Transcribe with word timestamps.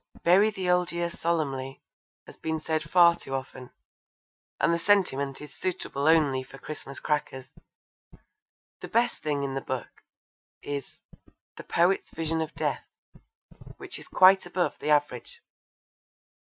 'Bury 0.23 0.49
the 0.49 0.67
Old 0.67 0.91
Year 0.91 1.11
Solemnly' 1.11 1.79
has 2.25 2.35
been 2.39 2.59
said 2.59 2.81
far 2.89 3.13
too 3.15 3.35
often, 3.35 3.69
and 4.59 4.73
the 4.73 4.79
sentiment 4.79 5.39
is 5.41 5.53
suitable 5.53 6.07
only 6.07 6.41
for 6.41 6.57
Christmas 6.57 6.99
crackers. 6.99 7.51
The 8.79 8.87
best 8.87 9.21
thing 9.21 9.43
in 9.43 9.53
the 9.53 9.61
book 9.61 10.01
is 10.63 10.97
The 11.55 11.63
Poet's 11.63 12.09
Vision 12.09 12.41
of 12.41 12.55
Death, 12.55 12.87
which 13.77 13.99
is 13.99 14.07
quite 14.07 14.47
above 14.47 14.79
the 14.79 14.89
average. 14.89 15.39